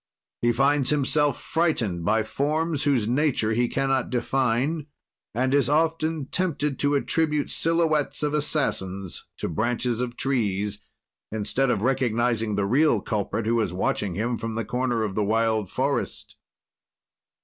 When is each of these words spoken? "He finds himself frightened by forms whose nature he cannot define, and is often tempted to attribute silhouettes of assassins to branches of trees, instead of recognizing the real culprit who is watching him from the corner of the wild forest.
"He 0.41 0.51
finds 0.51 0.89
himself 0.89 1.39
frightened 1.39 2.03
by 2.03 2.23
forms 2.23 2.85
whose 2.85 3.07
nature 3.07 3.53
he 3.53 3.67
cannot 3.69 4.09
define, 4.09 4.87
and 5.35 5.53
is 5.53 5.69
often 5.69 6.25
tempted 6.25 6.79
to 6.79 6.95
attribute 6.95 7.51
silhouettes 7.51 8.23
of 8.23 8.33
assassins 8.33 9.27
to 9.37 9.47
branches 9.47 10.01
of 10.01 10.17
trees, 10.17 10.79
instead 11.31 11.69
of 11.69 11.83
recognizing 11.83 12.55
the 12.55 12.65
real 12.65 12.99
culprit 12.99 13.45
who 13.45 13.61
is 13.61 13.73
watching 13.73 14.15
him 14.15 14.39
from 14.39 14.55
the 14.55 14.65
corner 14.65 15.03
of 15.03 15.13
the 15.13 15.23
wild 15.23 15.69
forest. 15.69 16.35